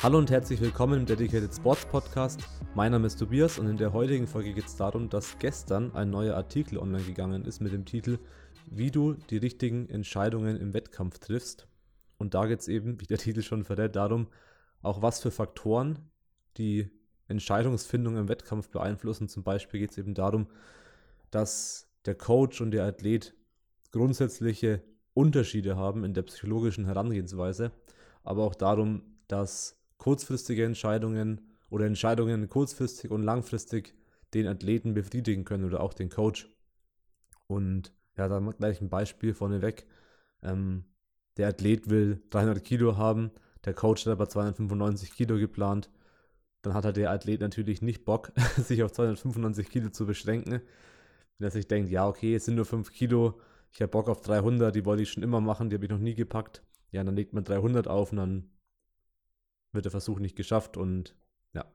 [0.00, 2.40] Hallo und herzlich willkommen im Dedicated Sports Podcast.
[2.76, 6.10] Mein Name ist Tobias und in der heutigen Folge geht es darum, dass gestern ein
[6.10, 8.20] neuer Artikel online gegangen ist mit dem Titel
[8.70, 11.66] Wie du die richtigen Entscheidungen im Wettkampf triffst.
[12.16, 14.28] Und da geht es eben, wie der Titel schon verrät, darum,
[14.82, 15.98] auch was für Faktoren
[16.58, 16.88] die
[17.26, 19.28] Entscheidungsfindung im Wettkampf beeinflussen.
[19.28, 20.46] Zum Beispiel geht es eben darum,
[21.32, 23.34] dass der Coach und der Athlet
[23.90, 24.82] grundsätzliche
[25.14, 27.72] Unterschiede haben in der psychologischen Herangehensweise,
[28.22, 31.40] aber auch darum, dass kurzfristige Entscheidungen
[31.70, 33.94] oder Entscheidungen kurzfristig und langfristig
[34.34, 36.48] den Athleten befriedigen können oder auch den Coach.
[37.46, 39.86] Und ja, da gleich ein Beispiel vorneweg.
[40.42, 40.84] Ähm,
[41.36, 43.30] der Athlet will 300 Kilo haben,
[43.64, 45.90] der Coach hat aber 295 Kilo geplant.
[46.62, 50.60] Dann hat halt der Athlet natürlich nicht Bock, sich auf 295 Kilo zu beschränken.
[51.38, 53.40] Wenn er sich denkt, ja, okay, es sind nur 5 Kilo,
[53.72, 55.98] ich habe Bock auf 300, die wollte ich schon immer machen, die habe ich noch
[55.98, 56.62] nie gepackt.
[56.90, 58.50] Ja, dann legt man 300 auf und dann
[59.72, 61.14] wird der Versuch nicht geschafft und
[61.52, 61.70] ja,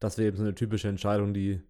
[0.00, 1.60] das wäre eben so eine typische Entscheidung, die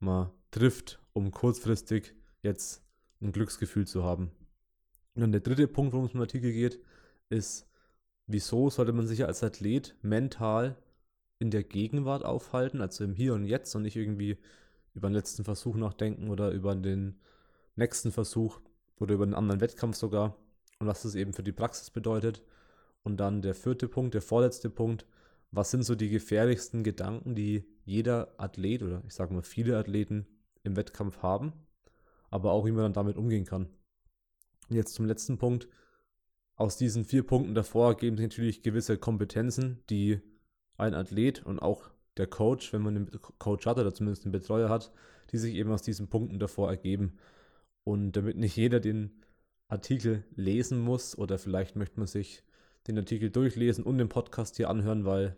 [0.00, 2.82] man trifft, um kurzfristig jetzt
[3.20, 4.30] ein Glücksgefühl zu haben.
[5.14, 6.80] Und der dritte Punkt, worum es im Artikel geht,
[7.28, 7.68] ist,
[8.26, 10.76] wieso sollte man sich als Athlet mental
[11.38, 14.38] in der Gegenwart aufhalten, also im Hier und Jetzt und nicht irgendwie
[14.96, 17.20] über den letzten Versuch nachdenken oder über den
[17.76, 18.60] nächsten Versuch
[18.98, 20.36] oder über einen anderen Wettkampf sogar
[20.78, 22.42] und was das eben für die Praxis bedeutet
[23.02, 25.06] und dann der vierte Punkt, der vorletzte Punkt.
[25.52, 30.26] Was sind so die gefährlichsten Gedanken, die jeder Athlet oder ich sage mal viele Athleten
[30.64, 31.52] im Wettkampf haben,
[32.30, 33.68] aber auch wie man dann damit umgehen kann.
[34.68, 35.68] Jetzt zum letzten Punkt.
[36.56, 40.20] Aus diesen vier Punkten davor ergeben sich natürlich gewisse Kompetenzen, die
[40.78, 44.68] ein Athlet und auch der Coach, wenn man einen Coach hat oder zumindest einen Betreuer
[44.68, 44.92] hat,
[45.30, 47.18] die sich eben aus diesen Punkten davor ergeben.
[47.84, 49.22] Und damit nicht jeder den
[49.68, 52.42] Artikel lesen muss oder vielleicht möchte man sich
[52.86, 55.36] den Artikel durchlesen und den Podcast hier anhören, weil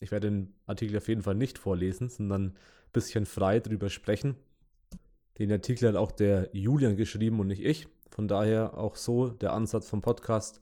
[0.00, 2.54] ich werde den Artikel auf jeden Fall nicht vorlesen, sondern ein
[2.92, 4.36] bisschen frei drüber sprechen.
[5.38, 7.86] Den Artikel hat auch der Julian geschrieben und nicht ich.
[8.10, 10.60] Von daher auch so der Ansatz vom Podcast.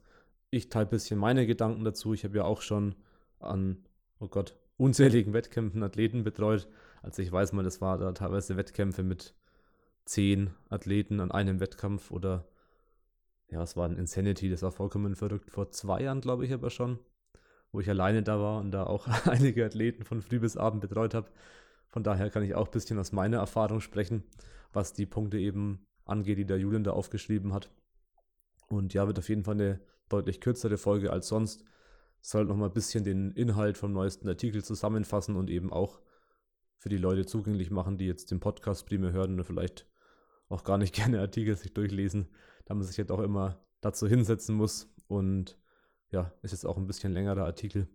[0.51, 2.13] Ich teile ein bisschen meine Gedanken dazu.
[2.13, 2.95] Ich habe ja auch schon
[3.39, 3.83] an,
[4.19, 6.67] oh Gott, unzähligen Wettkämpfen Athleten betreut.
[7.03, 9.35] Also ich weiß mal, das war da teilweise Wettkämpfe mit
[10.05, 12.47] zehn Athleten an einem Wettkampf oder
[13.49, 15.51] ja, es war ein Insanity, das war vollkommen verrückt.
[15.51, 16.99] Vor zwei Jahren, glaube ich, aber schon,
[17.71, 21.13] wo ich alleine da war und da auch einige Athleten von früh bis abend betreut
[21.13, 21.29] habe.
[21.89, 24.23] Von daher kann ich auch ein bisschen aus meiner Erfahrung sprechen,
[24.71, 27.69] was die Punkte eben angeht, die der Julian da aufgeschrieben hat.
[28.69, 31.65] Und ja, wird auf jeden Fall eine deutlich kürzere Folge als sonst.
[32.21, 35.99] Soll nochmal ein bisschen den Inhalt vom neuesten Artikel zusammenfassen und eben auch
[36.77, 39.85] für die Leute zugänglich machen, die jetzt den Podcast primär hören und vielleicht
[40.47, 42.29] auch gar nicht gerne Artikel sich durchlesen,
[42.65, 44.93] da man sich jetzt auch immer dazu hinsetzen muss.
[45.07, 45.57] Und
[46.11, 47.87] ja, ist jetzt auch ein bisschen längerer Artikel.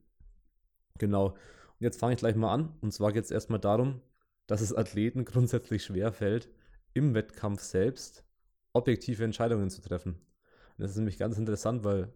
[0.98, 1.28] Genau.
[1.28, 2.76] Und jetzt fange ich gleich mal an.
[2.80, 4.00] Und zwar geht es erstmal darum,
[4.46, 6.48] dass es Athleten grundsätzlich schwer fällt,
[6.92, 8.24] im Wettkampf selbst
[8.72, 10.14] objektive Entscheidungen zu treffen.
[10.14, 12.12] Und das ist nämlich ganz interessant, weil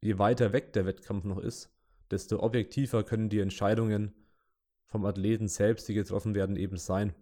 [0.00, 1.70] je weiter weg der Wettkampf noch ist,
[2.10, 4.14] desto objektiver können die Entscheidungen
[4.86, 7.14] vom Athleten selbst, die getroffen werden, eben sein.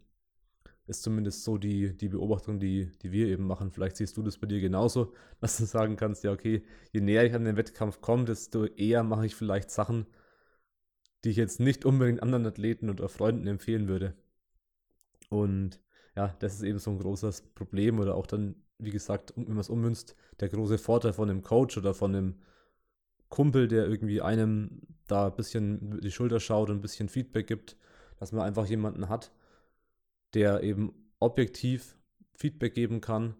[0.87, 3.71] Ist zumindest so die, die Beobachtung, die, die wir eben machen.
[3.71, 7.25] Vielleicht siehst du das bei dir genauso, dass du sagen kannst, ja, okay, je näher
[7.25, 10.07] ich an den Wettkampf komme, desto eher mache ich vielleicht Sachen,
[11.25, 14.15] die ich jetzt nicht unbedingt anderen Athleten oder Freunden empfehlen würde.
[15.31, 15.81] Und
[16.17, 19.59] ja, das ist eben so ein großes Problem oder auch dann, wie gesagt, wenn man
[19.59, 22.35] es ummünzt, der große Vorteil von einem Coach oder von einem
[23.29, 27.77] Kumpel, der irgendwie einem da ein bisschen die Schulter schaut und ein bisschen Feedback gibt,
[28.19, 29.33] dass man einfach jemanden hat,
[30.35, 31.97] der eben objektiv
[32.35, 33.35] Feedback geben kann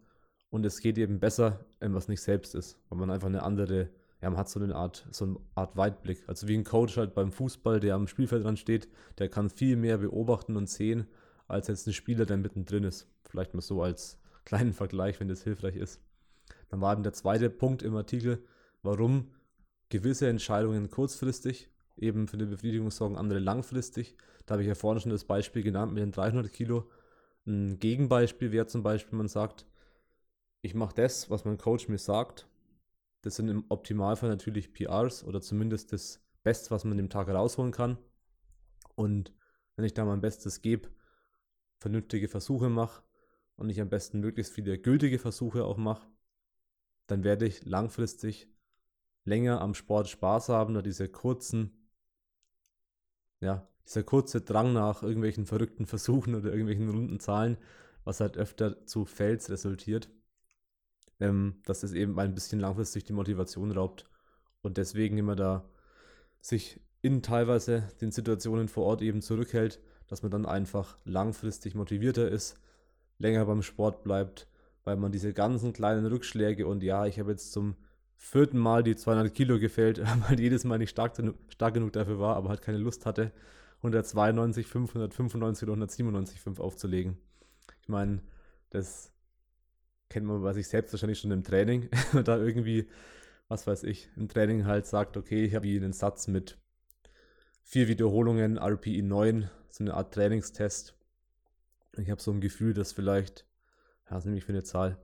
[0.51, 3.91] und es geht eben besser, wenn was nicht selbst ist, weil man einfach eine andere,
[4.23, 6.23] ja, man hat so eine Art, so eine Art Weitblick.
[6.29, 9.77] Also wie ein Coach halt beim Fußball, der am Spielfeld dran steht, der kann viel
[9.77, 11.09] mehr beobachten und sehen,
[11.49, 13.09] als jetzt ein Spieler, der mittendrin ist.
[13.29, 16.01] Vielleicht mal so als kleinen Vergleich, wenn das hilfreich ist.
[16.69, 18.43] Dann war eben der zweite Punkt im Artikel,
[18.83, 19.33] warum
[19.95, 24.17] gewisse Entscheidungen kurzfristig eben für die Befriedigung sorgen, andere langfristig.
[24.45, 26.91] Da habe ich ja vorhin schon das Beispiel genannt mit den 300 Kilo.
[27.47, 29.67] Ein Gegenbeispiel wäre zum Beispiel, man sagt,
[30.63, 32.49] ich mache das, was mein Coach mir sagt.
[33.23, 37.71] Das sind im Optimalfall natürlich PRs oder zumindest das Beste, was man dem Tag rausholen
[37.71, 37.97] kann.
[38.97, 39.33] Und
[39.77, 40.89] wenn ich da mein Bestes gebe,
[41.79, 43.05] vernünftige Versuche mache
[43.55, 46.09] und ich am besten möglichst viele gültige Versuche auch mache,
[47.07, 48.49] dann werde ich langfristig
[49.25, 51.71] länger am Sport Spaß haben oder diese kurzen
[53.41, 57.59] ja, dieser kurze Drang nach irgendwelchen verrückten Versuchen oder irgendwelchen runden Zahlen
[58.05, 60.11] was halt öfter zu Fails resultiert,
[61.21, 64.07] ähm, dass es eben ein bisschen langfristig die Motivation raubt
[64.63, 65.69] und deswegen immer da
[66.41, 72.29] sich in teilweise den Situationen vor Ort eben zurückhält, dass man dann einfach langfristig motivierter
[72.29, 72.59] ist,
[73.19, 74.49] länger beim Sport bleibt,
[74.85, 77.77] weil man diese ganzen kleinen Rückschläge und ja, ich habe jetzt zum
[78.17, 81.15] vierten Mal die 200 Kilo gefällt, weil jedes Mal nicht stark,
[81.49, 83.33] stark genug dafür war, aber halt keine Lust hatte,
[83.79, 87.19] 192, 595 oder 197, 5 aufzulegen.
[87.83, 88.21] Ich meine,
[88.71, 89.13] das
[90.09, 91.89] kennt man bei sich selbst wahrscheinlich schon im Training.
[92.25, 92.89] da irgendwie,
[93.49, 96.57] was weiß ich, im Training halt sagt, okay, ich habe hier einen Satz mit
[97.63, 100.95] vier Wiederholungen, RPI 9, so eine Art Trainingstest.
[101.97, 103.47] Ich habe so ein Gefühl, dass vielleicht,
[104.09, 104.99] ja, was nehme ich für eine Zahl,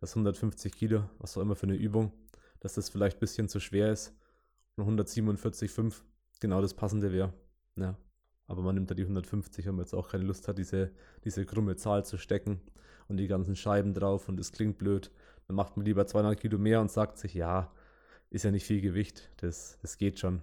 [0.00, 2.12] dass 150 Kilo, was auch immer für eine Übung,
[2.62, 4.14] dass das vielleicht ein bisschen zu schwer ist.
[4.76, 6.02] Und 147,5
[6.40, 7.34] genau das passende wäre.
[7.76, 7.98] Ja.
[8.46, 10.92] Aber man nimmt da die 150, wenn man jetzt auch keine Lust hat, diese,
[11.24, 12.60] diese krumme Zahl zu stecken
[13.08, 15.10] und die ganzen Scheiben drauf und es klingt blöd.
[15.48, 17.72] Dann macht man lieber 200 Kilo mehr und sagt sich, ja,
[18.30, 20.40] ist ja nicht viel Gewicht, das, das geht schon.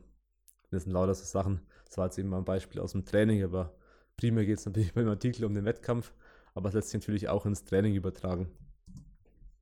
[0.71, 1.61] Das sind lauter so Sachen.
[1.85, 3.73] Das war jetzt eben mal ein Beispiel aus dem Training, aber
[4.17, 6.13] primär geht es natürlich beim Artikel um den Wettkampf,
[6.53, 8.51] aber es lässt sich natürlich auch ins Training übertragen.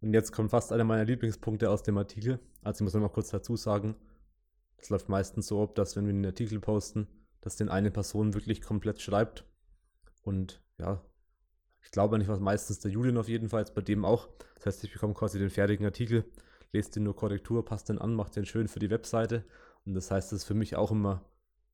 [0.01, 2.39] Und jetzt kommt fast einer meiner Lieblingspunkte aus dem Artikel.
[2.61, 3.95] Also ich muss noch kurz dazu sagen,
[4.77, 7.07] es läuft meistens so ab, dass wenn wir einen Artikel posten,
[7.41, 9.45] dass den eine Person wirklich komplett schreibt.
[10.21, 11.01] Und ja,
[11.81, 14.29] ich glaube eigentlich was meistens der Julian auf jeden Fall, bei dem auch.
[14.55, 16.25] Das heißt, ich bekomme quasi den fertigen Artikel,
[16.73, 19.45] lese den nur Korrektur, passt den an, macht den schön für die Webseite.
[19.85, 21.23] Und das heißt, das ist für mich auch immer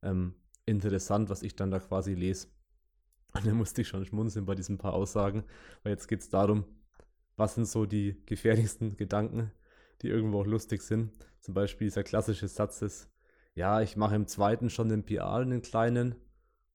[0.01, 0.35] ähm,
[0.65, 2.47] interessant, was ich dann da quasi lese.
[3.33, 5.43] Und da musste ich schon schmunzeln bei diesen paar Aussagen,
[5.81, 6.65] weil jetzt geht es darum,
[7.35, 9.51] was sind so die gefährlichsten Gedanken,
[10.01, 11.11] die irgendwo auch lustig sind.
[11.39, 13.09] Zum Beispiel dieser klassische Satz ist,
[13.55, 16.15] ja, ich mache im zweiten schon den PR, einen kleinen,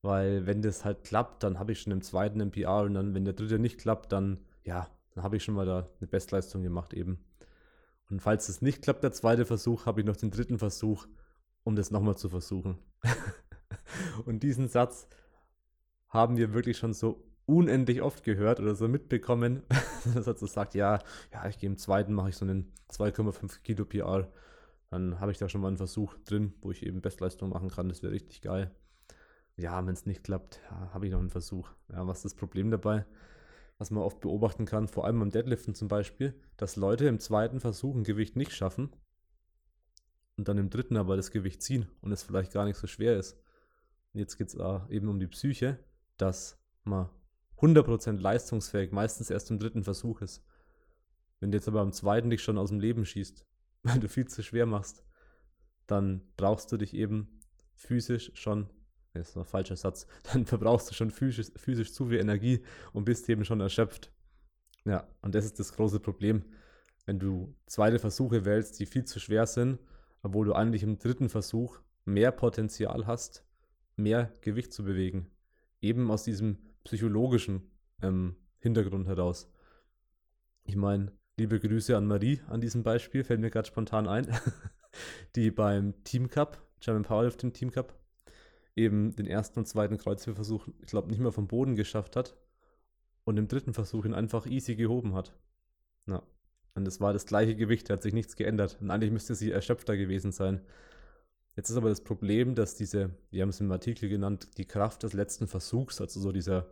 [0.03, 3.15] weil wenn das halt klappt, dann habe ich schon im zweiten einen PR und dann,
[3.15, 6.63] wenn der dritte nicht klappt, dann, ja, dann habe ich schon mal da eine Bestleistung
[6.63, 7.25] gemacht eben.
[8.11, 11.07] Und falls es nicht klappt, der zweite Versuch, habe ich noch den dritten Versuch,
[11.65, 12.79] um das nochmal zu versuchen.
[14.25, 15.09] und diesen Satz
[16.09, 19.63] haben wir wirklich schon so unendlich oft gehört oder so mitbekommen,
[20.15, 21.01] dass er so sagt, ja,
[21.33, 24.29] ja, ich gehe im zweiten, mache ich so einen 2,5 Kilo PR
[24.91, 27.89] dann habe ich da schon mal einen Versuch drin, wo ich eben Bestleistung machen kann.
[27.89, 28.75] Das wäre richtig geil.
[29.57, 31.69] Ja, wenn es nicht klappt, ja, habe ich noch einen Versuch.
[31.93, 33.05] Ja, was ist das Problem dabei?
[33.77, 37.61] Was man oft beobachten kann, vor allem beim Deadliften zum Beispiel, dass Leute im zweiten
[37.61, 38.91] Versuch ein Gewicht nicht schaffen
[40.37, 43.17] und dann im dritten aber das Gewicht ziehen und es vielleicht gar nicht so schwer
[43.17, 43.39] ist.
[44.15, 44.55] Jetzt geht es
[44.89, 45.79] eben um die Psyche,
[46.17, 47.09] dass man
[47.61, 50.45] 100% leistungsfähig meistens erst im dritten Versuch ist.
[51.41, 53.45] Wenn du jetzt aber am zweiten dich schon aus dem Leben schießt,
[53.83, 55.05] weil du viel zu schwer machst,
[55.87, 57.41] dann brauchst du dich eben
[57.75, 58.69] physisch schon,
[59.15, 62.63] das war ein falscher Satz, dann verbrauchst du schon physisch, physisch zu viel Energie
[62.93, 64.13] und bist eben schon erschöpft.
[64.85, 66.45] Ja, und das ist das große Problem,
[67.07, 69.79] wenn du zweite Versuche wählst, die viel zu schwer sind,
[70.23, 73.45] obwohl du eigentlich im dritten Versuch mehr Potenzial hast,
[73.97, 75.31] mehr Gewicht zu bewegen.
[75.81, 76.59] Eben aus diesem
[76.89, 77.71] psychologischen
[78.03, 79.51] ähm, Hintergrund heraus.
[80.65, 84.27] Ich meine, Liebe Grüße an Marie an diesem Beispiel, fällt mir gerade spontan ein,
[85.37, 87.95] die beim Team Cup, German Powerlifting Team Cup,
[88.75, 92.37] eben den ersten und zweiten Kreuzhebversuch, ich glaube, nicht mehr vom Boden geschafft hat
[93.23, 95.33] und im dritten Versuch ihn einfach easy gehoben hat.
[96.07, 96.25] Na,
[96.75, 98.79] und es war das gleiche Gewicht, hat sich nichts geändert.
[98.81, 100.61] Und eigentlich müsste sie erschöpfter gewesen sein.
[101.55, 105.05] Jetzt ist aber das Problem, dass diese, wir haben es im Artikel genannt, die Kraft
[105.05, 106.69] des letzten Versuchs, also so dieser,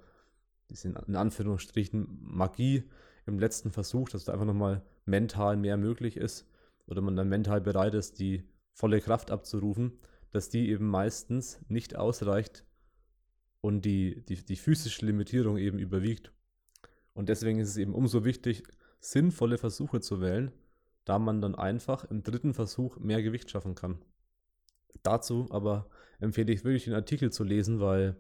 [0.70, 2.84] diese in Anführungsstrichen Magie,
[3.26, 6.48] im letzten Versuch, dass da einfach nochmal mental mehr möglich ist
[6.86, 9.98] oder man dann mental bereit ist, die volle Kraft abzurufen,
[10.30, 12.64] dass die eben meistens nicht ausreicht
[13.60, 16.32] und die, die, die physische Limitierung eben überwiegt.
[17.14, 18.62] Und deswegen ist es eben umso wichtig,
[19.00, 20.52] sinnvolle Versuche zu wählen,
[21.04, 23.98] da man dann einfach im dritten Versuch mehr Gewicht schaffen kann.
[25.02, 25.88] Dazu aber
[26.20, 28.16] empfehle ich wirklich den Artikel zu lesen, weil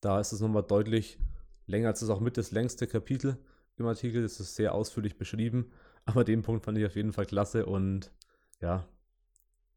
[0.00, 1.18] da ist es nochmal deutlich
[1.68, 3.38] länger, als es auch mit das längste Kapitel
[3.76, 4.22] im Artikel.
[4.22, 5.70] Das ist sehr ausführlich beschrieben.
[6.04, 8.10] Aber den Punkt fand ich auf jeden Fall klasse und
[8.60, 8.88] ja,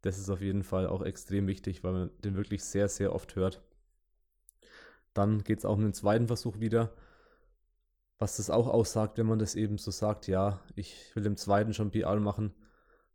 [0.00, 3.36] das ist auf jeden Fall auch extrem wichtig, weil man den wirklich sehr, sehr oft
[3.36, 3.62] hört.
[5.14, 6.94] Dann geht es auch um den zweiten Versuch wieder,
[8.18, 11.74] was das auch aussagt, wenn man das eben so sagt, ja, ich will im zweiten
[11.74, 12.54] schon PR machen.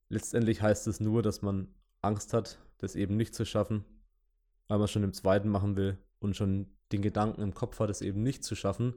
[0.10, 3.84] Letztendlich heißt es nur, dass man Angst hat, das eben nicht zu schaffen,
[4.68, 8.02] weil man schon im zweiten machen will und schon den Gedanken im Kopf hat, es
[8.02, 8.94] eben nicht zu schaffen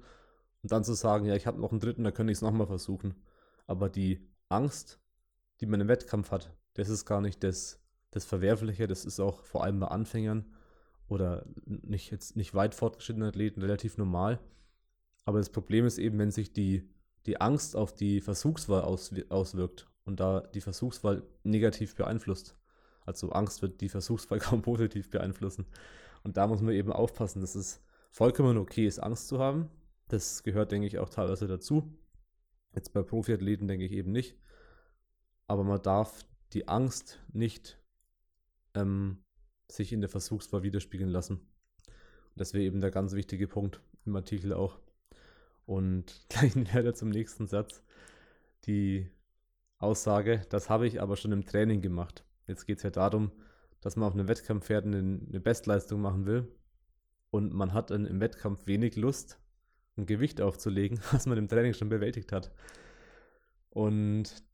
[0.62, 2.66] und dann zu sagen, ja, ich habe noch einen dritten, da könnte ich es nochmal
[2.66, 3.14] versuchen.
[3.66, 5.00] Aber die Angst,
[5.60, 9.44] die man im Wettkampf hat, das ist gar nicht das, das Verwerfliche, das ist auch
[9.44, 10.46] vor allem bei Anfängern
[11.08, 14.38] oder nicht jetzt nicht weit fortgeschrittenen Athleten relativ normal.
[15.24, 16.88] Aber das Problem ist eben, wenn sich die,
[17.26, 22.56] die Angst auf die Versuchswahl aus, auswirkt und da die Versuchswahl negativ beeinflusst.
[23.04, 25.66] Also Angst wird die Versuchswahl kaum positiv beeinflussen.
[26.22, 29.70] Und da muss man eben aufpassen, dass es vollkommen okay ist, Angst zu haben.
[30.08, 31.96] Das gehört, denke ich, auch teilweise dazu.
[32.74, 34.36] Jetzt bei Profiathleten denke ich eben nicht.
[35.46, 37.78] Aber man darf die Angst nicht
[38.74, 39.18] ähm,
[39.68, 41.40] sich in der Versuchswahl widerspiegeln lassen.
[42.36, 44.78] Das wäre eben der ganz wichtige Punkt im Artikel auch.
[45.66, 47.82] Und gleich weiter zum nächsten Satz.
[48.66, 49.08] Die
[49.78, 52.24] Aussage, das habe ich aber schon im Training gemacht.
[52.46, 53.32] Jetzt geht es ja darum,
[53.80, 56.48] dass man auf einem Wettkampfpferd eine, eine Bestleistung machen will
[57.30, 59.38] und man hat dann im Wettkampf wenig Lust,
[59.96, 62.52] ein Gewicht aufzulegen, was man im Training schon bewältigt hat.
[63.70, 64.44] Und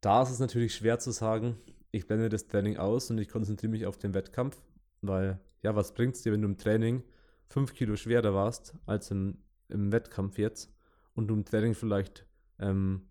[0.00, 1.56] da ist es natürlich schwer zu sagen,
[1.90, 4.60] ich blende das Training aus und ich konzentriere mich auf den Wettkampf,
[5.02, 7.02] weil, ja, was bringt es dir, wenn du im Training
[7.48, 10.74] 5 Kilo schwerer warst als im, im Wettkampf jetzt
[11.14, 12.26] und du im Training vielleicht
[12.58, 13.08] ähm,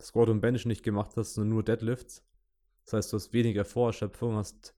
[0.00, 2.24] Squat und Bench nicht gemacht hast, sondern nur Deadlifts.
[2.84, 4.74] Das heißt, du hast weniger Vorerschöpfung, hast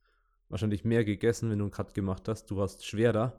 [0.49, 3.39] wahrscheinlich mehr gegessen, wenn du einen Cut gemacht hast, du warst schwerer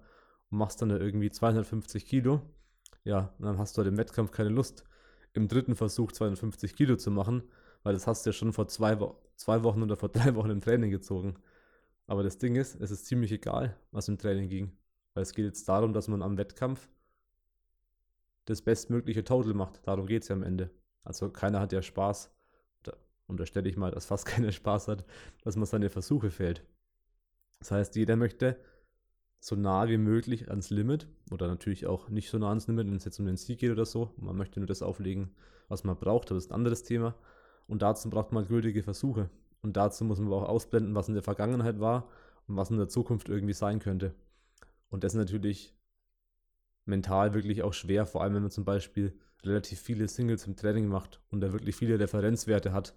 [0.50, 2.41] und machst dann da irgendwie 250 Kilo.
[3.03, 4.83] Ja, und dann hast du halt im Wettkampf keine Lust,
[5.33, 7.43] im dritten Versuch 250 Kilo zu machen,
[7.83, 10.50] weil das hast du ja schon vor zwei, Wo zwei Wochen oder vor drei Wochen
[10.50, 11.36] im Training gezogen.
[12.07, 14.77] Aber das Ding ist, es ist ziemlich egal, was im Training ging.
[15.13, 16.89] Weil es geht jetzt darum, dass man am Wettkampf
[18.45, 19.86] das bestmögliche Total macht.
[19.86, 20.71] Darum geht es ja am Ende.
[21.03, 22.31] Also keiner hat ja Spaß.
[23.27, 25.05] Da unterstelle ich mal, dass fast keiner Spaß hat,
[25.43, 26.65] dass man seine Versuche fällt.
[27.60, 28.57] Das heißt, jeder möchte
[29.39, 32.96] so nah wie möglich ans Limit oder natürlich auch nicht so nah ans Limit, wenn
[32.96, 34.13] es jetzt um den Sieg geht oder so.
[34.17, 35.36] Man möchte nur das auflegen,
[35.67, 37.15] was man braucht, das ist ein anderes Thema.
[37.67, 39.29] Und dazu braucht man gültige Versuche.
[39.62, 42.10] Und dazu muss man aber auch ausblenden, was in der Vergangenheit war
[42.48, 44.15] und was in der Zukunft irgendwie sein könnte.
[44.89, 45.75] Und das ist natürlich
[46.86, 50.88] mental wirklich auch schwer, vor allem wenn man zum Beispiel relativ viele Singles im Training
[50.88, 52.96] macht und da wirklich viele Referenzwerte hat,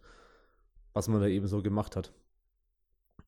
[0.92, 2.12] was man da eben so gemacht hat.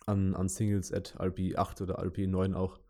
[0.07, 2.81] An, an Singles at RP8 oder RP9 auch.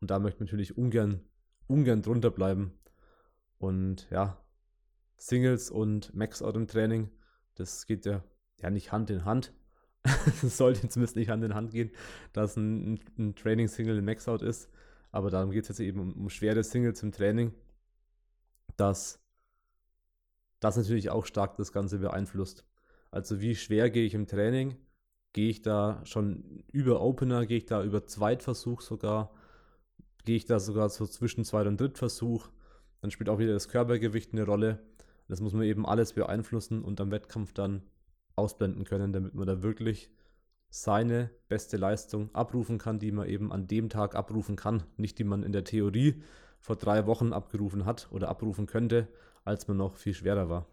[0.00, 1.20] Und da möchte man natürlich ungern,
[1.66, 2.72] ungern drunter bleiben.
[3.58, 4.36] Und ja,
[5.16, 7.10] Singles und Max-Out im Training
[7.54, 8.22] das geht ja,
[8.60, 9.52] ja nicht Hand in Hand.
[10.42, 11.90] das sollte zumindest nicht Hand in Hand gehen,
[12.32, 14.70] dass ein, ein Training-Single ein Max-Out ist.
[15.10, 17.52] Aber darum geht es jetzt eben um, um schwere Singles im Training,
[18.76, 19.20] dass
[20.60, 22.64] das natürlich auch stark das Ganze beeinflusst.
[23.12, 24.74] Also wie schwer gehe ich im Training?
[25.34, 27.46] Gehe ich da schon über Opener?
[27.46, 29.30] Gehe ich da über Zweitversuch sogar?
[30.24, 32.48] Gehe ich da sogar so zwischen Zweit- und Drittversuch?
[33.00, 34.82] Dann spielt auch wieder das Körpergewicht eine Rolle.
[35.28, 37.82] Das muss man eben alles beeinflussen und am Wettkampf dann
[38.34, 40.10] ausblenden können, damit man da wirklich
[40.70, 44.84] seine beste Leistung abrufen kann, die man eben an dem Tag abrufen kann.
[44.96, 46.22] Nicht die man in der Theorie
[46.60, 49.08] vor drei Wochen abgerufen hat oder abrufen könnte,
[49.44, 50.66] als man noch viel schwerer war.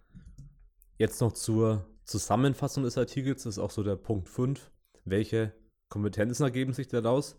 [0.97, 4.71] Jetzt noch zur Zusammenfassung des Artikels, ist auch so der Punkt 5.
[5.05, 5.53] Welche
[5.89, 7.37] Kompetenzen ergeben sich daraus?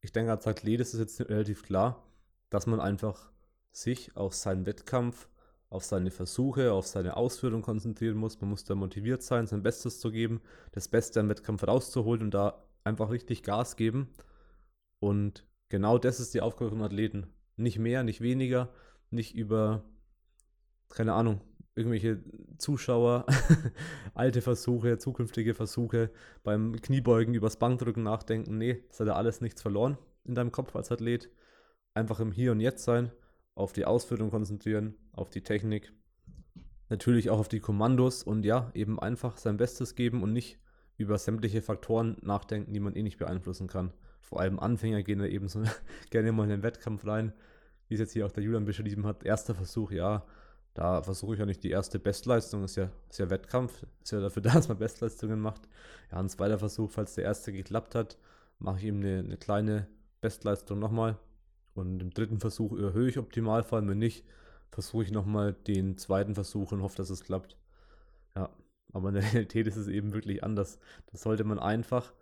[0.00, 2.04] Ich denke, als Athlet ist es jetzt relativ klar,
[2.50, 3.30] dass man einfach
[3.72, 5.28] sich auf seinen Wettkampf
[5.68, 8.40] auf seine Versuche, auf seine Ausführung konzentrieren muss.
[8.40, 10.40] Man muss da motiviert sein, sein Bestes zu geben,
[10.72, 14.08] das Beste am Wettkampf rauszuholen und da einfach richtig Gas geben.
[14.98, 17.32] Und genau das ist die Aufgabe von Athleten.
[17.56, 18.72] Nicht mehr, nicht weniger,
[19.10, 19.84] nicht über,
[20.88, 21.40] keine Ahnung,
[21.74, 22.22] irgendwelche
[22.58, 23.26] Zuschauer,
[24.14, 26.10] alte Versuche, zukünftige Versuche,
[26.42, 28.58] beim Kniebeugen übers Bankdrücken nachdenken.
[28.58, 31.30] Nee, das hat ja alles nichts verloren in deinem Kopf als Athlet.
[31.94, 33.10] Einfach im Hier und Jetzt sein
[33.54, 35.92] auf die Ausführung konzentrieren, auf die Technik,
[36.88, 40.58] natürlich auch auf die Kommandos und ja, eben einfach sein Bestes geben und nicht
[40.96, 43.92] über sämtliche Faktoren nachdenken, die man eh nicht beeinflussen kann.
[44.20, 45.62] Vor allem Anfänger gehen da eben so
[46.10, 47.32] gerne mal in den Wettkampf rein,
[47.88, 49.24] wie es jetzt hier auch der Julian beschrieben hat.
[49.24, 50.24] Erster Versuch, ja,
[50.74, 54.20] da versuche ich ja nicht die erste Bestleistung, ist ja, ist ja Wettkampf, ist ja
[54.20, 55.62] dafür da, dass man Bestleistungen macht.
[56.10, 58.18] Ja, ein zweiter Versuch, falls der erste geklappt hat,
[58.58, 59.88] mache ich eben eine, eine kleine
[60.20, 61.18] Bestleistung nochmal
[61.74, 63.86] und im dritten Versuch erhöhe ich Optimalfall.
[63.86, 64.24] Wenn nicht,
[64.70, 67.56] versuche ich nochmal den zweiten Versuch und hoffe, dass es klappt.
[68.36, 68.50] Ja,
[68.92, 70.78] aber in der Realität ist es eben wirklich anders.
[71.06, 72.12] Da sollte man einfach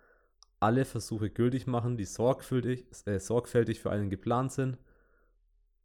[0.61, 4.78] alle Versuche gültig machen, die sorgfältig, äh, sorgfältig für einen geplant sind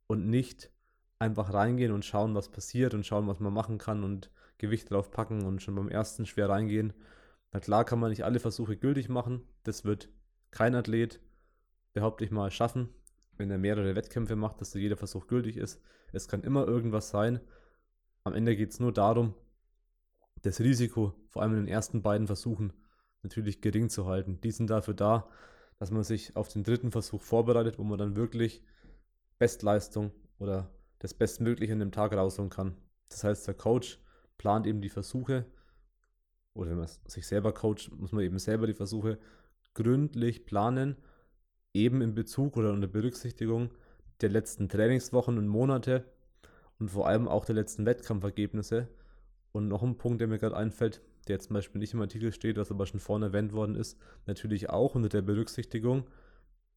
[0.08, 0.72] und nicht
[1.20, 5.12] einfach reingehen und schauen, was passiert und schauen, was man machen kann und Gewicht drauf
[5.12, 6.93] packen und schon beim ersten schwer reingehen.
[7.51, 9.41] Na klar kann man nicht alle Versuche gültig machen.
[9.63, 10.10] Das wird
[10.51, 11.20] kein Athlet,
[11.93, 12.89] behaupte ich mal, schaffen
[13.38, 15.82] wenn er mehrere Wettkämpfe macht, dass jeder Versuch gültig ist.
[16.12, 17.39] Es kann immer irgendwas sein.
[18.24, 19.34] Am Ende geht es nur darum,
[20.43, 22.74] das Risiko, vor allem in den ersten beiden Versuchen,
[23.22, 24.39] natürlich gering zu halten.
[24.41, 25.29] Die sind dafür da,
[25.79, 28.63] dass man sich auf den dritten Versuch vorbereitet, wo man dann wirklich
[29.39, 30.70] Bestleistung oder
[31.03, 32.77] das Bestmögliche in dem Tag rausholen kann.
[33.10, 34.00] Das heißt, der Coach
[34.38, 35.45] plant eben die Versuche,
[36.53, 39.19] oder wenn man sich selber coacht, muss man eben selber die Versuche
[39.74, 40.95] gründlich planen,
[41.74, 43.72] eben in Bezug oder unter Berücksichtigung
[44.22, 46.05] der letzten Trainingswochen und Monate
[46.79, 48.88] und vor allem auch der letzten Wettkampfergebnisse.
[49.51, 52.55] Und noch ein Punkt, der mir gerade einfällt, der zum Beispiel nicht im Artikel steht,
[52.55, 56.07] was aber schon vorne erwähnt worden ist, natürlich auch unter der Berücksichtigung,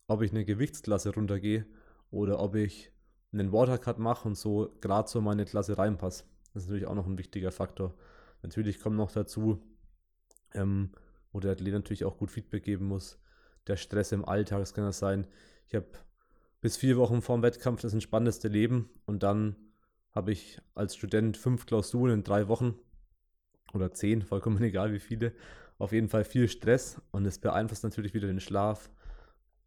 [0.08, 1.64] ob ich eine Gewichtsklasse runtergehe
[2.10, 2.90] oder ob ich
[3.38, 6.24] einen Watercut mache und so gerade so meine Klasse reinpasse.
[6.54, 7.94] Das ist natürlich auch noch ein wichtiger Faktor.
[8.42, 9.62] Natürlich kommt noch dazu,
[10.54, 10.90] ähm,
[11.32, 13.18] wo der Athlet natürlich auch gut Feedback geben muss.
[13.66, 15.26] Der Stress im Alltag, das kann das sein.
[15.68, 15.86] Ich habe
[16.60, 19.56] bis vier Wochen vor dem Wettkampf das entspannendste Leben und dann
[20.12, 22.74] habe ich als Student fünf Klausuren in drei Wochen
[23.74, 25.32] oder zehn, vollkommen egal wie viele.
[25.78, 28.90] Auf jeden Fall viel Stress und es beeinflusst natürlich wieder den Schlaf,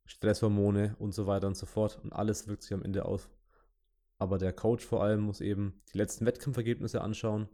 [0.06, 3.30] Stresshormone und so weiter und so fort und alles wirkt sich am Ende aus.
[4.20, 7.50] Aber der Coach vor allem muss eben die letzten Wettkampfergebnisse anschauen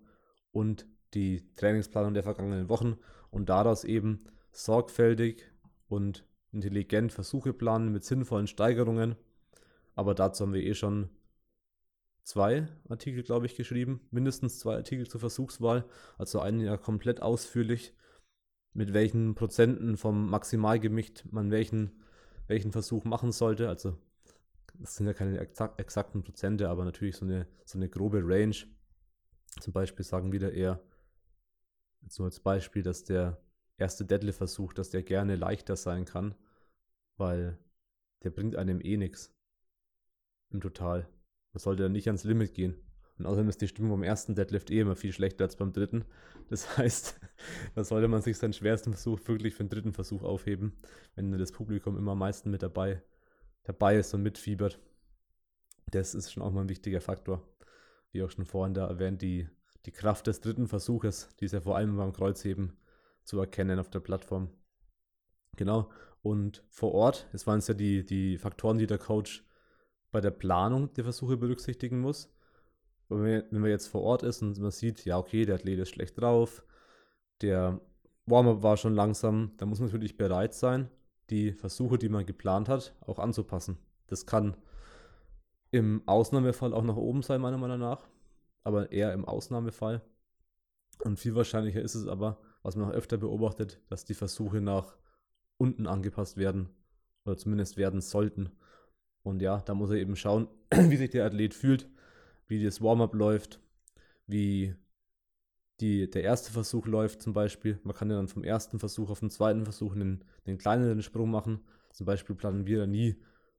[0.51, 2.97] und die Trainingsplanung der vergangenen Wochen
[3.29, 5.43] und daraus eben sorgfältig
[5.87, 9.15] und intelligent Versuche planen mit sinnvollen Steigerungen.
[9.93, 11.09] Aber dazu haben wir eh schon
[12.23, 14.01] zwei Artikel, glaube ich, geschrieben.
[14.09, 15.85] Mindestens zwei Artikel zur Versuchswahl.
[16.17, 17.93] Also einen ja komplett ausführlich,
[18.73, 22.01] mit welchen Prozenten vom Maximalgewicht man welchen,
[22.47, 23.69] welchen Versuch machen sollte.
[23.69, 23.97] Also
[24.79, 28.55] das sind ja keine exakten Prozente, aber natürlich so eine, so eine grobe Range.
[29.59, 30.81] Zum Beispiel sagen wieder eher,
[32.01, 33.41] jetzt nur als Beispiel, dass der
[33.77, 36.35] erste Deadlift-Versuch, dass der gerne leichter sein kann,
[37.17, 37.57] weil
[38.23, 39.33] der bringt einem eh nichts
[40.49, 41.07] im Total.
[41.53, 42.75] Man sollte dann nicht ans Limit gehen.
[43.17, 46.03] Und außerdem ist die Stimmung beim ersten Deadlift eh immer viel schlechter als beim dritten.
[46.49, 47.19] Das heißt,
[47.75, 50.73] da sollte man sich seinen schwersten Versuch wirklich für den dritten Versuch aufheben,
[51.15, 53.01] wenn das Publikum immer am meisten mit dabei,
[53.65, 54.79] dabei ist und mitfiebert.
[55.91, 57.41] Das ist schon auch mal ein wichtiger Faktor.
[58.11, 59.47] Wie auch schon vorhin da erwähnt, die,
[59.85, 62.77] die Kraft des dritten Versuches, die ist ja vor allem beim Kreuzheben
[63.23, 64.49] zu erkennen auf der Plattform.
[65.57, 65.89] Genau.
[66.21, 69.45] Und vor Ort, es waren es ja die, die Faktoren, die der Coach
[70.11, 72.33] bei der Planung der Versuche berücksichtigen muss.
[73.09, 76.19] Wenn man, jetzt vor Ort ist und man sieht, ja, okay, der Athlet ist schlecht
[76.19, 76.63] drauf,
[77.41, 77.79] der
[78.25, 80.89] Warm-up war schon langsam, dann muss man natürlich bereit sein,
[81.29, 83.77] die Versuche, die man geplant hat, auch anzupassen.
[84.07, 84.55] Das kann
[85.71, 88.07] im Ausnahmefall auch nach oben sein, meiner Meinung nach,
[88.63, 90.01] aber eher im Ausnahmefall.
[91.03, 94.95] Und viel wahrscheinlicher ist es aber, was man auch öfter beobachtet, dass die Versuche nach
[95.57, 96.69] unten angepasst werden
[97.25, 98.51] oder zumindest werden sollten.
[99.23, 101.89] Und ja, da muss er eben schauen, wie sich der Athlet fühlt,
[102.47, 103.59] wie das Warm-up läuft,
[104.27, 104.75] wie
[105.79, 107.79] die, der erste Versuch läuft zum Beispiel.
[107.83, 111.29] Man kann ja dann vom ersten Versuch auf den zweiten Versuch einen, einen kleineren Sprung
[111.31, 111.59] machen.
[111.91, 113.15] Zum Beispiel planen wir da nie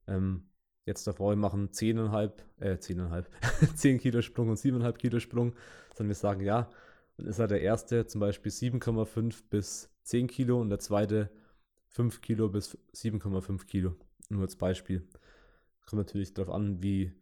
[0.07, 0.49] ähm,
[0.87, 5.55] jetzt davor, wir machen 10,5, äh, 10,5, 10 Kilo Sprung und 7,5 Kilo Sprung,
[5.95, 6.71] sondern wir sagen, ja,
[7.17, 11.31] dann ist halt der erste zum Beispiel 7,5 bis 10 Kilo und der zweite
[11.89, 13.95] 5 Kilo bis 7,5 Kilo.
[14.29, 15.07] Nur als Beispiel.
[15.87, 17.13] Kommt natürlich darauf an, wie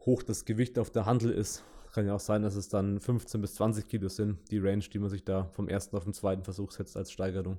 [0.00, 1.62] hoch das Gewicht auf der Handel ist.
[1.96, 4.98] Kann ja auch sein, dass es dann 15 bis 20 Kilo sind, die Range, die
[4.98, 7.58] man sich da vom ersten auf den zweiten Versuch setzt als Steigerung.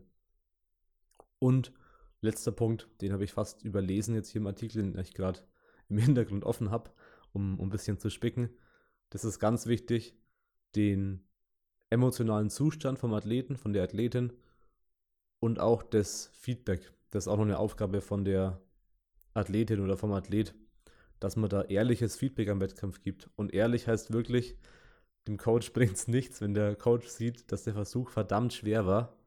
[1.40, 1.74] Und
[2.22, 5.40] letzter Punkt, den habe ich fast überlesen jetzt hier im Artikel, den ich gerade
[5.90, 6.92] im Hintergrund offen habe,
[7.34, 8.52] um, um ein bisschen zu spicken.
[9.10, 10.16] Das ist ganz wichtig,
[10.76, 11.28] den
[11.90, 14.34] emotionalen Zustand vom Athleten, von der Athletin
[15.40, 16.94] und auch das Feedback.
[17.10, 18.62] Das ist auch noch eine Aufgabe von der
[19.34, 20.54] Athletin oder vom Athlet,
[21.20, 23.30] dass man da ehrliches Feedback am Wettkampf gibt.
[23.36, 24.58] Und ehrlich heißt wirklich,
[25.28, 29.18] dem Coach bringt es nichts, wenn der Coach sieht, dass der Versuch verdammt schwer war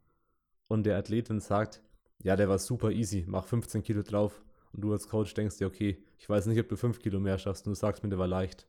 [0.68, 1.82] und der Athletin sagt,
[2.22, 4.44] ja, der war super easy, mach 15 Kilo drauf.
[4.72, 7.38] Und du als Coach denkst dir, okay, ich weiß nicht, ob du 5 Kilo mehr
[7.38, 8.68] schaffst und du sagst mir, der war leicht.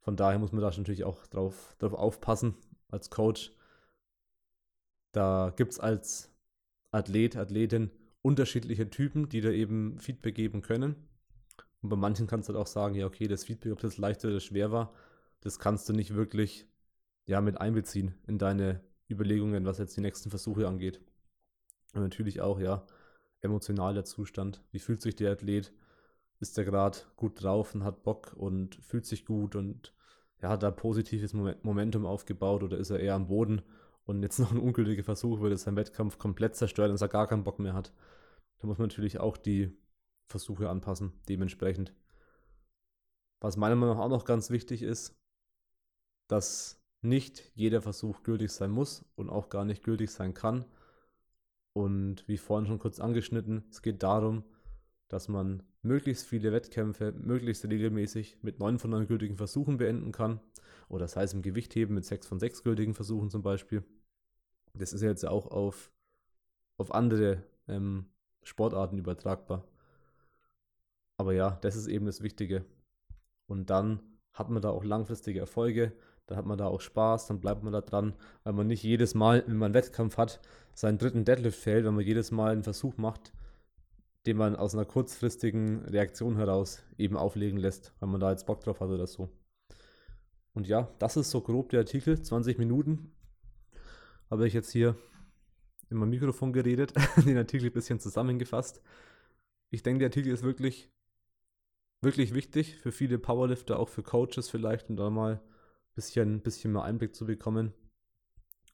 [0.00, 2.54] Von daher muss man da natürlich auch drauf, drauf aufpassen
[2.88, 3.52] als Coach.
[5.12, 6.30] Da gibt es als
[6.90, 7.90] Athlet, Athletin
[8.22, 10.96] unterschiedliche Typen, die da eben Feedback geben können.
[11.82, 14.24] Und bei manchen kannst du halt auch sagen, ja, okay, das Feedback, ob das leicht
[14.24, 14.92] oder schwer war,
[15.40, 16.66] das kannst du nicht wirklich
[17.26, 21.00] ja, mit einbeziehen in deine Überlegungen, was jetzt die nächsten Versuche angeht.
[21.94, 22.86] Und natürlich auch, ja,
[23.40, 24.62] emotionaler Zustand.
[24.72, 25.72] Wie fühlt sich der Athlet?
[26.40, 29.94] Ist der gerade gut drauf und hat Bock und fühlt sich gut und
[30.40, 33.62] ja, hat da positives Momentum aufgebaut oder ist er eher am Boden
[34.04, 37.44] und jetzt noch ein ungültiger Versuch würde sein Wettkampf komplett zerstören, dass er gar keinen
[37.44, 37.92] Bock mehr hat.
[38.60, 39.76] Da muss man natürlich auch die
[40.28, 41.92] Versuche anpassen, dementsprechend.
[43.40, 45.16] Was meiner Meinung nach auch noch ganz wichtig ist,
[46.28, 50.64] dass nicht jeder Versuch gültig sein muss und auch gar nicht gültig sein kann.
[51.72, 54.44] Und wie vorhin schon kurz angeschnitten, es geht darum,
[55.08, 60.40] dass man möglichst viele Wettkämpfe möglichst regelmäßig mit 9 von 9 gültigen Versuchen beenden kann.
[60.88, 63.84] Oder das heißt im Gewichtheben mit 6 von 6 gültigen Versuchen zum Beispiel.
[64.74, 65.92] Das ist jetzt auch auf,
[66.76, 68.06] auf andere ähm,
[68.42, 69.64] Sportarten übertragbar.
[71.18, 72.64] Aber ja, das ist eben das Wichtige.
[73.46, 74.00] Und dann
[74.32, 75.92] hat man da auch langfristige Erfolge,
[76.26, 79.14] dann hat man da auch Spaß, dann bleibt man da dran, weil man nicht jedes
[79.14, 80.40] Mal, wenn man einen Wettkampf hat,
[80.74, 83.32] seinen dritten Deadlift fällt, wenn man jedes Mal einen Versuch macht,
[84.26, 88.60] den man aus einer kurzfristigen Reaktion heraus eben auflegen lässt, weil man da jetzt Bock
[88.60, 89.28] drauf hat oder so.
[90.52, 93.12] Und ja, das ist so grob der Artikel, 20 Minuten.
[94.30, 94.96] Habe ich jetzt hier
[95.90, 96.92] in meinem Mikrofon geredet,
[97.24, 98.82] den Artikel ein bisschen zusammengefasst.
[99.70, 100.90] Ich denke, der Artikel ist wirklich,
[102.00, 105.40] wirklich wichtig für viele Powerlifter, auch für Coaches vielleicht, um da mal ein
[105.94, 107.72] bisschen, bisschen mehr Einblick zu bekommen.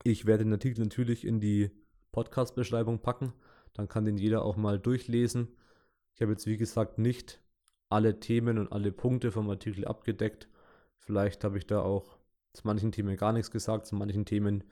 [0.02, 1.70] Ich werde den Artikel natürlich in die
[2.12, 3.32] Podcast-Beschreibung packen.
[3.72, 5.48] Dann kann den jeder auch mal durchlesen.
[6.14, 7.40] Ich habe jetzt, wie gesagt, nicht
[7.88, 10.48] alle Themen und alle Punkte vom Artikel abgedeckt.
[10.98, 12.18] Vielleicht habe ich da auch
[12.52, 14.64] zu manchen Themen gar nichts gesagt, zu manchen Themen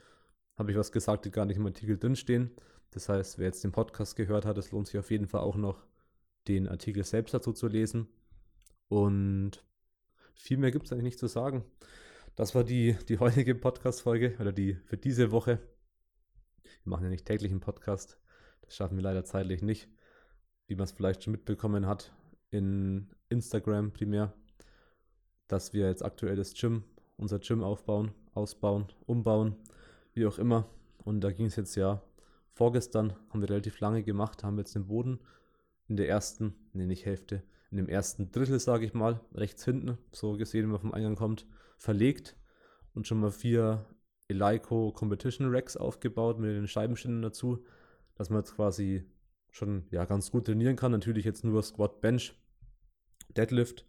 [0.57, 2.51] habe ich was gesagt, die gar nicht im Artikel drinstehen.
[2.91, 5.57] Das heißt, wer jetzt den Podcast gehört hat, es lohnt sich auf jeden Fall auch
[5.57, 5.85] noch,
[6.49, 8.09] den Artikel selbst dazu zu lesen.
[8.93, 9.65] Und
[10.35, 11.65] viel mehr gibt es eigentlich nicht zu sagen.
[12.37, 15.61] Das war die, die heutige Podcast-Folge oder die für diese Woche.
[16.63, 18.21] Wir machen ja nicht täglich einen Podcast.
[18.61, 19.89] Das schaffen wir leider zeitlich nicht.
[20.67, 22.13] Wie man es vielleicht schon mitbekommen hat
[22.51, 24.35] in Instagram primär,
[25.49, 26.85] dass wir jetzt aktuell das Gym,
[27.17, 29.57] unser Gym aufbauen, ausbauen, umbauen
[30.13, 30.69] wie auch immer.
[30.99, 32.03] Und da ging es jetzt ja
[32.51, 35.19] vorgestern, haben wir relativ lange gemacht, haben jetzt den Boden
[35.89, 37.43] in der ersten, nee, nicht Hälfte,
[37.73, 41.17] in dem ersten Drittel, sage ich mal, rechts hinten, so gesehen, wenn man vom Eingang
[41.17, 41.47] kommt,
[41.79, 42.37] verlegt
[42.95, 43.85] und schon mal vier
[44.29, 47.65] Eleiko Competition Racks aufgebaut mit den Scheibenständen dazu,
[48.15, 49.05] dass man jetzt quasi
[49.51, 50.93] schon ja, ganz gut trainieren kann.
[50.93, 52.35] Natürlich jetzt nur Squat Bench,
[53.37, 53.85] Deadlift,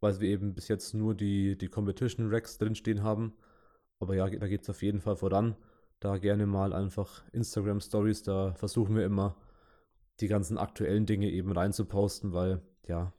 [0.00, 3.34] weil wir eben bis jetzt nur die, die Competition Racks drinstehen haben
[4.04, 5.56] aber ja, da geht es auf jeden Fall voran.
[6.00, 9.36] Da gerne mal einfach Instagram Stories, da versuchen wir immer
[10.20, 13.12] die ganzen aktuellen Dinge eben reinzuposten, weil ja,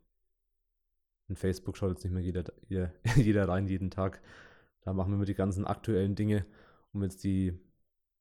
[1.28, 2.44] in Facebook schaut jetzt nicht mehr jeder,
[3.16, 4.22] jeder, rein jeden Tag.
[4.82, 6.46] Da machen wir immer die ganzen aktuellen Dinge,
[6.94, 7.58] um jetzt die,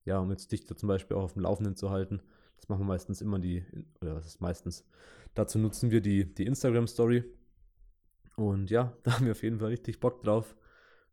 [0.04, 2.22] ja, um jetzt dich da zum Beispiel auch auf dem Laufenden zu halten.
[2.56, 3.64] Das machen wir meistens immer die,
[4.00, 4.86] oder was ist meistens?
[5.34, 7.24] Dazu nutzen wir die, die Instagram Story.
[8.36, 10.56] Und ja, da haben wir auf jeden Fall richtig Bock drauf,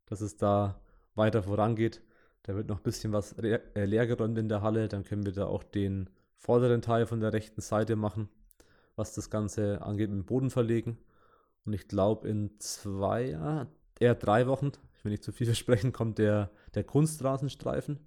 [0.06, 0.82] dass es da
[1.16, 2.02] weiter vorangeht.
[2.44, 4.88] Da wird noch ein bisschen was äh, leer geräumt in der Halle.
[4.88, 6.10] Dann können wir da auch den
[6.42, 8.28] vorderen Teil von der rechten Seite machen,
[8.96, 10.98] was das Ganze angeht, mit dem Boden verlegen.
[11.66, 13.68] Und ich glaube, in zwei,
[14.00, 18.00] eher drei Wochen, ich will nicht zu viel versprechen, kommt der, der Kunstrasenstreifen.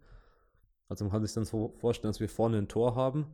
[0.88, 3.27] Also man kann sich dann so vorstellen, dass wir vorne ein Tor haben.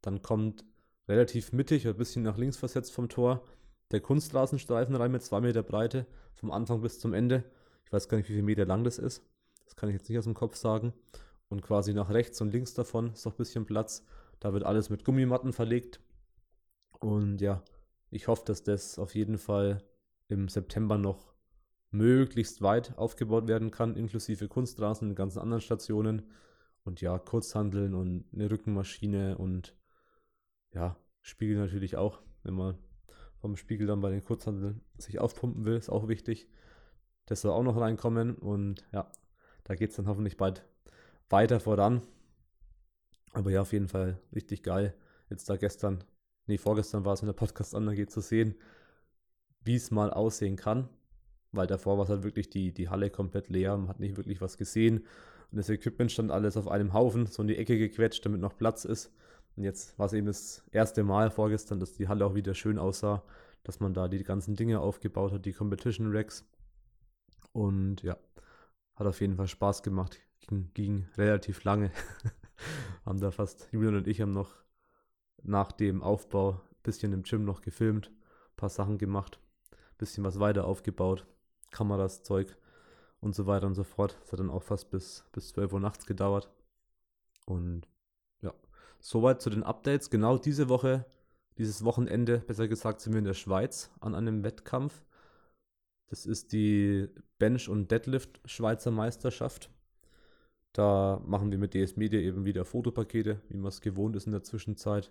[0.00, 0.64] Dann kommt
[1.08, 3.42] relativ mittig, ein bisschen nach links versetzt vom Tor,
[3.90, 7.44] der Kunstrasenstreifen rein mit zwei Meter Breite, vom Anfang bis zum Ende.
[7.84, 9.22] Ich weiß gar nicht, wie viele Meter lang das ist.
[9.66, 10.94] Das kann ich jetzt nicht aus dem Kopf sagen.
[11.50, 14.04] Und quasi nach rechts und links davon ist noch ein bisschen Platz.
[14.40, 16.00] Da wird alles mit Gummimatten verlegt.
[17.00, 17.62] Und ja,
[18.10, 19.82] ich hoffe, dass das auf jeden Fall
[20.28, 21.34] im September noch
[21.90, 26.30] möglichst weit aufgebaut werden kann, inklusive Kunstrasen und ganzen anderen Stationen.
[26.84, 29.76] Und ja, Kurzhandeln und eine Rückenmaschine und
[30.72, 32.22] ja, Spiegel natürlich auch.
[32.42, 32.78] Wenn man
[33.38, 36.48] vom Spiegel dann bei den Kurzhandeln sich aufpumpen will, ist auch wichtig.
[37.26, 39.10] Das soll auch noch reinkommen und ja,
[39.64, 40.64] da geht es dann hoffentlich bald
[41.28, 42.02] weiter voran.
[43.32, 44.94] Aber ja, auf jeden Fall richtig geil.
[45.30, 46.04] Jetzt da gestern,
[46.46, 48.54] nee, vorgestern war es in der Podcast-Anlage zu sehen,
[49.64, 50.88] wie es mal aussehen kann.
[51.52, 54.40] Weil davor war es halt wirklich die, die Halle komplett leer, man hat nicht wirklich
[54.40, 55.06] was gesehen.
[55.50, 58.56] Und das Equipment stand alles auf einem Haufen, so in die Ecke gequetscht, damit noch
[58.56, 59.12] Platz ist.
[59.56, 62.78] Und jetzt war es eben das erste Mal vorgestern, dass die Halle auch wieder schön
[62.78, 63.24] aussah,
[63.64, 66.44] dass man da die ganzen Dinge aufgebaut hat, die Competition Racks.
[67.52, 68.18] Und ja,
[68.94, 70.20] hat auf jeden Fall Spaß gemacht.
[70.40, 71.90] Ging, ging relativ lange.
[73.04, 74.54] haben da fast, Julian und ich haben noch
[75.42, 79.40] nach dem Aufbau ein bisschen im Gym noch gefilmt, ein paar Sachen gemacht,
[79.72, 81.26] ein bisschen was weiter aufgebaut,
[81.70, 82.56] Kameras, Zeug
[83.20, 84.16] und so weiter und so fort.
[84.20, 86.50] Das hat dann auch fast bis, bis 12 Uhr nachts gedauert.
[87.46, 87.88] Und
[88.40, 88.54] ja,
[89.00, 90.10] soweit zu den Updates.
[90.10, 91.06] Genau diese Woche,
[91.56, 95.04] dieses Wochenende, besser gesagt, sind wir in der Schweiz an einem Wettkampf.
[96.06, 99.70] Das ist die Bench- und Deadlift-Schweizer Meisterschaft.
[100.72, 104.32] Da machen wir mit DS Media eben wieder Fotopakete, wie man es gewohnt ist in
[104.32, 105.10] der Zwischenzeit.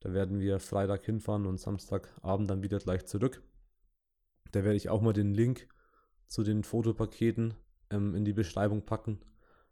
[0.00, 3.42] Da werden wir Freitag hinfahren und Samstagabend dann wieder gleich zurück.
[4.50, 5.68] Da werde ich auch mal den Link
[6.26, 7.54] zu den Fotopaketen
[7.90, 9.20] ähm, in die Beschreibung packen.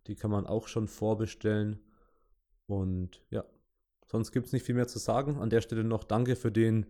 [0.06, 1.80] Die kann man auch schon vorbestellen.
[2.66, 3.44] Und ja,
[4.06, 5.40] sonst gibt es nicht viel mehr zu sagen.
[5.40, 6.86] An der Stelle noch danke für den,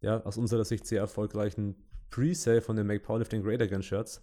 [0.00, 1.76] ja, aus unserer Sicht sehr erfolgreichen
[2.10, 4.22] Pre-Sale von den Make Powerlifting Great Again Shirts,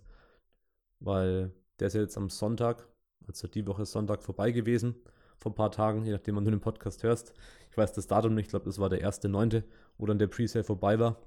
[0.99, 2.87] weil der ist jetzt am Sonntag,
[3.27, 4.95] also die Woche Sonntag vorbei gewesen,
[5.39, 7.33] vor ein paar Tagen, je nachdem, wann du den Podcast hörst.
[7.69, 9.63] Ich weiß das Datum nicht, ich glaube, das war der 1.9.,
[9.97, 11.17] wo dann der Pre-Sale vorbei war.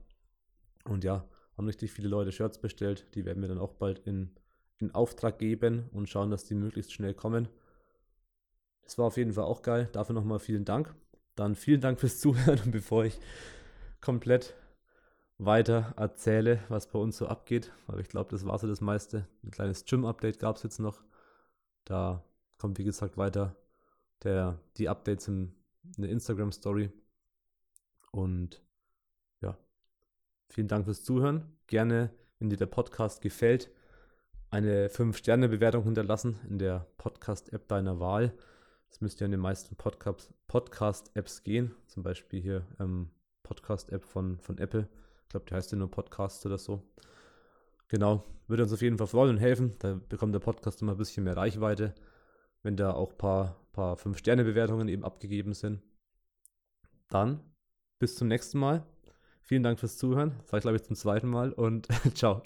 [0.84, 1.24] Und ja,
[1.56, 3.06] haben richtig viele Leute Shirts bestellt.
[3.14, 4.30] Die werden wir dann auch bald in,
[4.78, 7.48] in Auftrag geben und schauen, dass die möglichst schnell kommen.
[8.82, 9.88] Das war auf jeden Fall auch geil.
[9.92, 10.94] Dafür nochmal vielen Dank.
[11.36, 13.20] Dann vielen Dank fürs Zuhören und bevor ich
[14.00, 14.54] komplett
[15.38, 19.26] weiter erzähle, was bei uns so abgeht, weil ich glaube, das war so das meiste.
[19.42, 21.02] Ein kleines Gym-Update gab es jetzt noch.
[21.90, 22.22] Da
[22.56, 23.56] kommt, wie gesagt, weiter
[24.22, 25.52] der, die Updates in,
[25.96, 26.92] in der Instagram-Story.
[28.12, 28.62] Und
[29.40, 29.58] ja,
[30.50, 31.56] vielen Dank fürs Zuhören.
[31.66, 33.72] Gerne, wenn dir der Podcast gefällt,
[34.52, 38.34] eine 5-Sterne-Bewertung hinterlassen in der Podcast-App deiner Wahl.
[38.88, 41.74] Das müsste ja in den meisten Podcast-Apps gehen.
[41.88, 43.10] Zum Beispiel hier ähm,
[43.42, 44.88] Podcast-App von, von Apple.
[45.24, 46.88] Ich glaube, die heißt ja nur Podcast oder so.
[47.90, 49.74] Genau, würde uns auf jeden Fall freuen und helfen.
[49.80, 51.94] Da bekommt der Podcast immer ein bisschen mehr Reichweite,
[52.62, 55.82] wenn da auch ein paar, paar 5-Sterne-Bewertungen eben abgegeben sind.
[57.08, 57.40] Dann
[57.98, 58.86] bis zum nächsten Mal.
[59.42, 60.34] Vielen Dank fürs Zuhören.
[60.42, 62.42] Das war, glaube ich, zum zweiten Mal und ciao.